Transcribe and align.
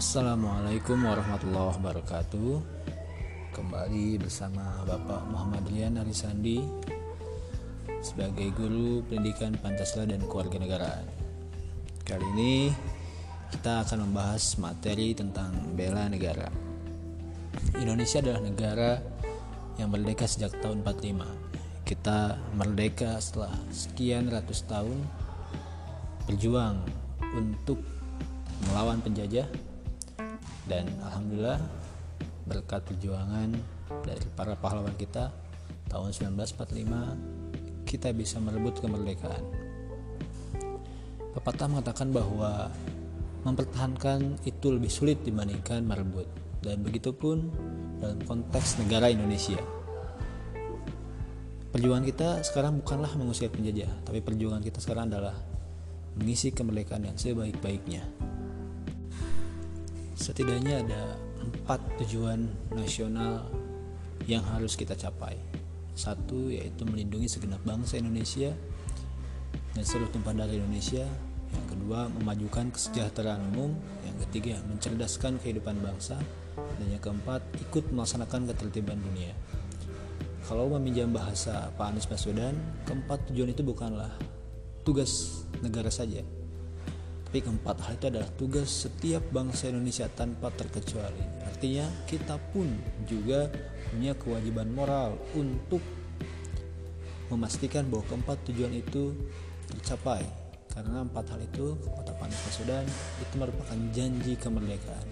Assalamualaikum 0.00 0.96
warahmatullahi 0.96 1.76
wabarakatuh. 1.76 2.56
Kembali 3.52 4.16
bersama 4.16 4.80
Bapak 4.88 5.28
Muhammad 5.28 5.68
Rian 5.68 6.00
Arisandi 6.00 6.64
Sebagai 8.00 8.48
guru 8.56 9.04
pendidikan 9.04 9.52
Pancasila 9.60 10.08
dan 10.08 10.24
Kewarganegaraan 10.24 11.04
Kali 12.00 12.26
ini 12.32 12.72
kita 13.52 13.84
akan 13.84 14.08
membahas 14.08 14.56
materi 14.56 15.12
tentang 15.12 15.52
bela 15.76 16.08
negara. 16.08 16.48
Indonesia 17.76 18.24
adalah 18.24 18.40
negara 18.40 19.04
yang 19.76 19.92
merdeka 19.92 20.24
sejak 20.24 20.64
tahun 20.64 20.80
45 20.80 21.84
Kita 21.84 22.40
merdeka 22.56 23.20
setelah 23.20 23.52
sekian 23.68 24.32
ratus 24.32 24.64
tahun 24.64 24.96
berjuang 26.24 26.88
untuk 27.36 27.84
melawan 28.64 29.04
penjajah 29.04 29.69
dan 30.70 30.86
alhamdulillah 31.02 31.58
berkat 32.46 32.86
perjuangan 32.86 33.50
dari 34.06 34.22
para 34.38 34.54
pahlawan 34.54 34.94
kita 34.94 35.34
tahun 35.90 36.14
1945 36.14 37.90
kita 37.90 38.14
bisa 38.14 38.38
merebut 38.38 38.78
kemerdekaan. 38.78 39.42
Pepatah 41.34 41.66
mengatakan 41.66 42.14
bahwa 42.14 42.70
mempertahankan 43.42 44.38
itu 44.46 44.70
lebih 44.70 44.90
sulit 44.90 45.18
dibandingkan 45.26 45.82
merebut 45.82 46.30
dan 46.62 46.78
begitupun 46.86 47.50
dalam 47.98 48.22
konteks 48.22 48.78
negara 48.78 49.10
Indonesia. 49.10 49.58
Perjuangan 51.70 52.06
kita 52.06 52.28
sekarang 52.46 52.82
bukanlah 52.82 53.10
mengusir 53.14 53.50
penjajah, 53.50 53.90
tapi 54.06 54.22
perjuangan 54.22 54.62
kita 54.62 54.82
sekarang 54.82 55.10
adalah 55.10 55.34
mengisi 56.18 56.50
kemerdekaan 56.50 57.06
yang 57.06 57.14
sebaik-baiknya. 57.18 58.02
Setidaknya 60.20 60.84
ada 60.84 61.16
empat 61.40 61.80
tujuan 62.04 62.44
nasional 62.76 63.48
yang 64.28 64.44
harus 64.44 64.76
kita 64.76 64.92
capai. 64.92 65.40
Satu 65.96 66.52
yaitu 66.52 66.84
melindungi 66.84 67.24
segenap 67.24 67.64
bangsa 67.64 67.96
Indonesia 67.96 68.52
dan 69.72 69.80
seluruh 69.80 70.12
tumpah 70.12 70.36
darah 70.36 70.52
Indonesia. 70.52 71.08
Yang 71.56 71.66
kedua 71.72 72.12
memajukan 72.20 72.68
kesejahteraan 72.68 73.56
umum. 73.56 73.72
Yang 74.04 74.28
ketiga 74.28 74.60
mencerdaskan 74.68 75.40
kehidupan 75.40 75.80
bangsa. 75.80 76.20
Dan 76.52 76.86
yang 76.92 77.00
keempat 77.00 77.40
ikut 77.56 77.88
melaksanakan 77.88 78.52
ketertiban 78.52 79.00
dunia. 79.00 79.32
Kalau 80.44 80.68
meminjam 80.76 81.08
bahasa 81.16 81.72
Pak 81.80 81.96
Anies 81.96 82.04
Baswedan, 82.04 82.60
keempat 82.84 83.24
tujuan 83.32 83.56
itu 83.56 83.64
bukanlah 83.64 84.12
tugas 84.84 85.42
negara 85.64 85.88
saja, 85.88 86.20
tapi 87.30 87.46
keempat 87.46 87.78
hal 87.86 87.94
itu 87.94 88.06
adalah 88.10 88.26
tugas 88.34 88.66
setiap 88.66 89.22
bangsa 89.30 89.70
Indonesia 89.70 90.10
tanpa 90.10 90.50
terkecuali. 90.50 91.22
Artinya 91.46 91.86
kita 92.10 92.34
pun 92.50 92.66
juga 93.06 93.46
punya 93.86 94.18
kewajiban 94.18 94.66
moral 94.74 95.14
untuk 95.38 95.78
memastikan 97.30 97.86
bahwa 97.86 98.02
keempat 98.10 98.34
tujuan 98.50 98.74
itu 98.74 99.14
tercapai. 99.70 100.26
Karena 100.74 101.06
empat 101.06 101.30
hal 101.30 101.38
itu, 101.46 101.78
kata 101.78 102.18
Pak 102.18 102.34
Baswedan, 102.34 102.82
itu 103.22 103.34
merupakan 103.38 103.78
janji 103.94 104.34
kemerdekaan. 104.34 105.06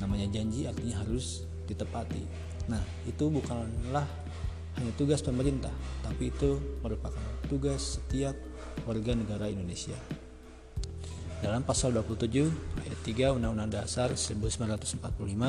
Namanya 0.00 0.24
janji 0.32 0.64
artinya 0.64 1.04
harus 1.04 1.44
ditepati. 1.68 2.24
Nah, 2.72 2.80
itu 3.04 3.28
bukanlah 3.28 4.08
hanya 4.80 4.92
tugas 4.96 5.20
pemerintah, 5.20 5.76
tapi 6.00 6.32
itu 6.32 6.80
merupakan 6.80 7.20
tugas 7.44 8.00
setiap 8.00 8.32
warga 8.88 9.12
negara 9.12 9.52
Indonesia. 9.52 10.00
Dalam 11.40 11.64
pasal 11.64 11.96
27 11.96 12.52
ayat 12.84 13.00
3 13.00 13.36
Undang-Undang 13.40 13.72
Dasar 13.72 14.12
1945 14.12 15.00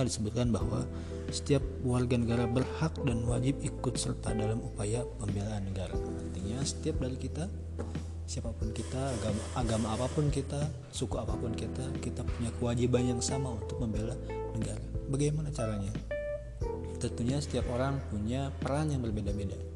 disebutkan 0.07 0.47
bahwa 0.47 0.87
setiap 1.27 1.59
warga 1.83 2.15
negara 2.15 2.47
berhak 2.47 2.95
dan 3.03 3.27
wajib 3.27 3.59
ikut 3.59 3.99
serta 3.99 4.31
dalam 4.31 4.63
upaya 4.63 5.03
pembelaan 5.19 5.67
negara. 5.67 5.91
Artinya 5.91 6.63
setiap 6.63 6.95
dari 7.03 7.19
kita 7.19 7.51
siapa 8.23 8.55
pun 8.55 8.71
kita, 8.71 9.11
agama, 9.19 9.43
agama 9.59 9.87
apa 9.91 10.07
pun 10.15 10.31
kita, 10.31 10.63
suku 10.95 11.19
apa 11.19 11.35
pun 11.35 11.51
kita, 11.51 11.83
kita 11.99 12.23
punya 12.23 12.47
kewajiban 12.55 13.11
yang 13.11 13.19
sama 13.19 13.51
untuk 13.51 13.83
membela 13.83 14.15
negara. 14.55 14.79
Bagaimana 15.11 15.51
caranya? 15.51 15.91
Tentunya 17.03 17.43
setiap 17.43 17.67
orang 17.67 17.99
punya 18.07 18.47
peran 18.63 18.95
yang 18.95 19.03
berbeda-beda 19.03 19.70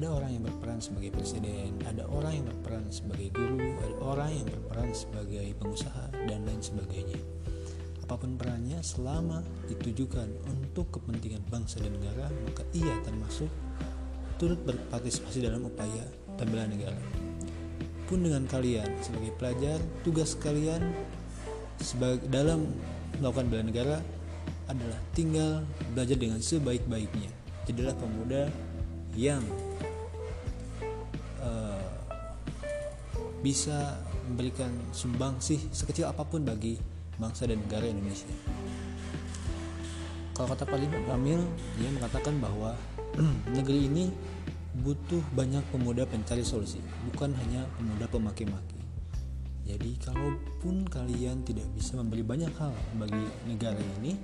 ada 0.00 0.16
orang 0.16 0.32
yang 0.32 0.48
berperan 0.48 0.80
sebagai 0.80 1.12
presiden, 1.12 1.76
ada 1.84 2.08
orang 2.08 2.40
yang 2.40 2.48
berperan 2.48 2.88
sebagai 2.88 3.36
guru, 3.36 3.60
ada 3.84 3.96
orang 4.00 4.32
yang 4.32 4.48
berperan 4.48 4.88
sebagai 4.96 5.44
pengusaha, 5.60 6.08
dan 6.24 6.40
lain 6.48 6.64
sebagainya. 6.64 7.20
Apa 8.08 8.16
pun 8.16 8.40
perannya, 8.40 8.80
selama 8.80 9.44
ditujukan 9.68 10.24
untuk 10.48 10.88
kepentingan 10.96 11.44
bangsa 11.52 11.84
dan 11.84 11.92
negara, 12.00 12.32
maka 12.48 12.64
ia 12.72 12.96
termasuk 13.04 13.52
turut 14.40 14.56
berpartisipasi 14.64 15.44
dalam 15.44 15.68
upaya 15.68 16.08
pembelaan 16.40 16.72
negara. 16.72 17.02
Pun 18.08 18.24
dengan 18.24 18.48
kalian 18.48 18.88
sebagai 19.04 19.36
pelajar, 19.36 19.76
tugas 20.00 20.32
kalian 20.32 20.80
sebagai 21.76 22.24
dalam 22.32 22.72
melakukan 23.20 23.52
bela 23.52 23.64
negara 23.68 23.96
adalah 24.64 24.96
tinggal 25.12 25.60
belajar 25.92 26.16
dengan 26.16 26.40
sebaik-baiknya. 26.40 27.28
Jadilah 27.68 27.92
pemuda 28.00 28.48
yang 29.12 29.44
bisa 33.40 33.96
memberikan 34.28 34.70
sumbang 34.92 35.40
sih 35.40 35.58
sekecil 35.72 36.06
apa 36.06 36.22
pun 36.22 36.44
bagi 36.44 36.76
bangsa 37.16 37.48
dan 37.48 37.60
negara 37.60 37.88
Indonesia. 37.88 38.28
Kalau 40.32 40.56
kata 40.56 40.64
Pak 40.64 40.80
Kamil, 41.04 41.40
dia 41.76 41.90
mengatakan 41.92 42.40
bahwa 42.40 42.72
negeri 43.56 43.92
ini 43.92 44.08
butuh 44.80 45.20
banyak 45.36 45.60
pemuda 45.68 46.08
pencari 46.08 46.40
solusi, 46.40 46.80
bukan 47.12 47.36
hanya 47.36 47.68
pemuda 47.76 48.08
pemaki-maki. 48.08 48.80
Jadi 49.68 50.00
kalaupun 50.00 50.88
kalian 50.88 51.44
tidak 51.44 51.68
bisa 51.76 52.00
memberi 52.00 52.24
banyak 52.24 52.50
hal 52.56 52.72
bagi 52.96 53.20
negara 53.44 53.76
ini, 54.00 54.16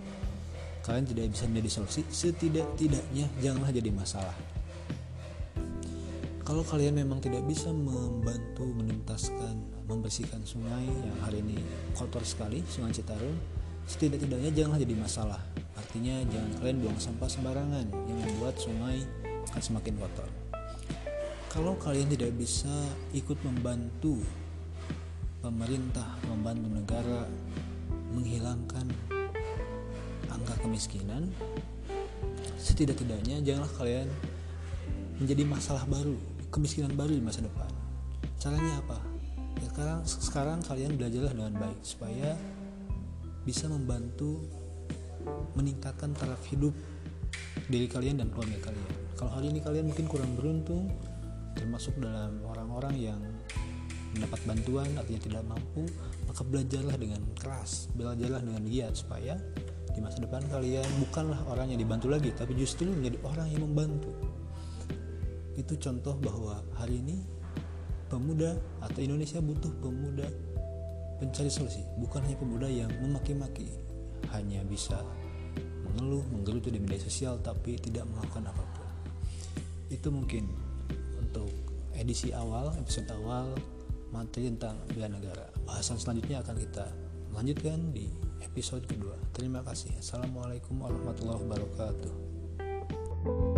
kalian 0.80 1.04
tidak 1.04 1.36
bisa 1.36 1.44
menjadi 1.50 1.70
solusi, 1.82 2.02
setidak-tidaknya 2.08 3.28
janganlah 3.44 3.70
jadi 3.74 3.90
masalah 3.92 4.36
kalau 6.46 6.62
kalian 6.62 6.94
memang 6.94 7.18
tidak 7.18 7.42
bisa 7.42 7.74
membantu 7.74 8.70
menuntaskan 8.70 9.66
membersihkan 9.90 10.46
sungai 10.46 10.86
yang 10.86 11.18
hari 11.26 11.42
ini 11.42 11.58
kotor 11.98 12.22
sekali 12.22 12.62
sungai 12.70 12.94
Citarum 12.94 13.34
setidak-tidaknya 13.90 14.54
janganlah 14.54 14.78
jadi 14.78 14.94
masalah. 14.94 15.42
Artinya 15.74 16.22
jangan 16.30 16.50
kalian 16.62 16.78
buang 16.86 16.98
sampah 17.02 17.26
sembarangan 17.26 17.86
yang 17.90 18.18
membuat 18.22 18.54
sungai 18.62 19.02
akan 19.50 19.62
semakin 19.62 19.94
kotor. 19.98 20.30
Kalau 21.50 21.74
kalian 21.82 22.14
tidak 22.14 22.30
bisa 22.38 22.70
ikut 23.10 23.42
membantu 23.42 24.22
pemerintah 25.42 26.06
membantu 26.30 26.68
negara 26.70 27.26
menghilangkan 28.14 28.86
angka 30.30 30.54
kemiskinan 30.62 31.26
setidak-tidaknya 32.58 33.42
janganlah 33.42 33.70
kalian 33.78 34.08
menjadi 35.22 35.42
masalah 35.46 35.86
baru 35.86 36.35
kemiskinan 36.50 36.94
baru 36.94 37.12
di 37.14 37.22
masa 37.22 37.42
depan. 37.44 37.68
Caranya 38.38 38.80
apa? 38.82 38.98
Ya 39.62 39.68
sekarang 39.72 40.00
sekarang 40.04 40.58
kalian 40.64 41.00
belajarlah 41.00 41.32
dengan 41.32 41.54
baik 41.56 41.80
supaya 41.80 42.36
bisa 43.46 43.70
membantu 43.70 44.44
meningkatkan 45.56 46.12
taraf 46.14 46.42
hidup 46.52 46.74
diri 47.66 47.88
kalian 47.88 48.20
dan 48.20 48.28
keluarga 48.30 48.70
kalian. 48.70 48.90
Kalau 49.16 49.32
hari 49.32 49.50
ini 49.50 49.64
kalian 49.64 49.88
mungkin 49.90 50.06
kurang 50.06 50.36
beruntung 50.36 50.92
termasuk 51.56 51.96
dalam 51.96 52.36
orang-orang 52.44 52.94
yang 53.00 53.20
mendapat 54.16 54.40
bantuan 54.48 54.88
artinya 54.96 55.20
tidak 55.20 55.42
mampu 55.44 55.84
maka 56.28 56.40
belajarlah 56.44 56.96
dengan 56.96 57.20
keras 57.36 57.92
belajarlah 57.96 58.40
dengan 58.40 58.62
giat 58.64 58.92
supaya 58.96 59.36
di 59.92 60.00
masa 60.04 60.24
depan 60.24 60.44
kalian 60.48 60.88
bukanlah 61.00 61.40
orang 61.48 61.72
yang 61.72 61.80
dibantu 61.80 62.08
lagi 62.08 62.32
tapi 62.32 62.56
justru 62.56 62.88
menjadi 62.88 63.20
orang 63.24 63.48
yang 63.52 63.64
membantu 63.64 64.12
itu 65.56 65.74
contoh 65.80 66.14
bahwa 66.20 66.60
hari 66.76 67.00
ini 67.00 67.24
pemuda 68.06 68.54
atau 68.84 69.00
Indonesia 69.02 69.42
butuh 69.42 69.72
pemuda 69.82 70.28
pencari 71.16 71.48
solusi 71.48 71.80
bukan 71.96 72.20
hanya 72.28 72.38
pemuda 72.38 72.68
yang 72.68 72.92
memaki-maki 73.00 73.72
hanya 74.36 74.60
bisa 74.68 75.00
mengeluh 75.88 76.20
menggerutu 76.28 76.68
di 76.68 76.76
media 76.76 77.00
sosial 77.00 77.40
tapi 77.40 77.80
tidak 77.80 78.04
melakukan 78.10 78.52
apa 78.52 78.64
pun. 78.76 78.88
Itu 79.88 80.12
mungkin 80.12 80.44
untuk 81.16 81.48
edisi 81.96 82.36
awal 82.36 82.76
episode 82.76 83.08
awal 83.16 83.56
materi 84.12 84.52
tentang 84.52 84.76
bela 84.92 85.08
negara. 85.08 85.48
Bahasan 85.64 85.96
selanjutnya 85.96 86.44
akan 86.44 86.56
kita 86.60 86.84
lanjutkan 87.32 87.96
di 87.96 88.12
episode 88.44 88.84
kedua. 88.84 89.16
Terima 89.32 89.64
kasih. 89.64 89.96
Assalamualaikum 89.96 90.84
warahmatullahi 90.84 91.40
wabarakatuh 91.48 93.55